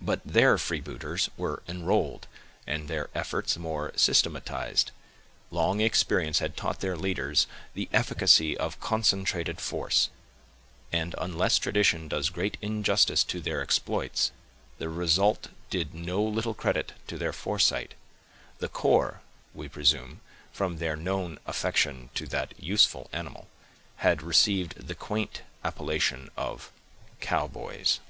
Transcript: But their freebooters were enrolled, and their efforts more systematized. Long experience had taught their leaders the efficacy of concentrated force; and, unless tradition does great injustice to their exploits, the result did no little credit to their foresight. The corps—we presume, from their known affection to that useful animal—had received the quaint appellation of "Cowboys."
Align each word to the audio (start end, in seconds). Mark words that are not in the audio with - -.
But 0.00 0.22
their 0.24 0.58
freebooters 0.58 1.30
were 1.36 1.62
enrolled, 1.68 2.26
and 2.66 2.88
their 2.88 3.10
efforts 3.14 3.56
more 3.56 3.92
systematized. 3.94 4.90
Long 5.52 5.80
experience 5.80 6.40
had 6.40 6.56
taught 6.56 6.80
their 6.80 6.96
leaders 6.96 7.46
the 7.74 7.88
efficacy 7.92 8.58
of 8.58 8.80
concentrated 8.80 9.60
force; 9.60 10.10
and, 10.90 11.14
unless 11.16 11.60
tradition 11.60 12.08
does 12.08 12.28
great 12.28 12.56
injustice 12.60 13.22
to 13.22 13.40
their 13.40 13.62
exploits, 13.62 14.32
the 14.78 14.88
result 14.88 15.50
did 15.70 15.94
no 15.94 16.20
little 16.20 16.54
credit 16.54 16.94
to 17.06 17.16
their 17.16 17.32
foresight. 17.32 17.94
The 18.58 18.68
corps—we 18.68 19.68
presume, 19.68 20.22
from 20.52 20.78
their 20.78 20.96
known 20.96 21.38
affection 21.46 22.10
to 22.16 22.26
that 22.26 22.60
useful 22.60 23.08
animal—had 23.12 24.22
received 24.22 24.88
the 24.88 24.96
quaint 24.96 25.42
appellation 25.62 26.32
of 26.36 26.72
"Cowboys." 27.20 28.00